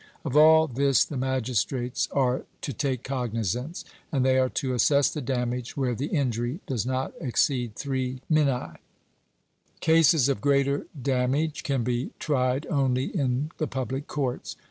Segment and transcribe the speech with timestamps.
[0.25, 5.21] Of all this the magistrates are to take cognizance, and they are to assess the
[5.21, 8.77] damage where the injury does not exceed three minae;
[9.79, 14.55] cases of greater damage can be tried only in the public courts.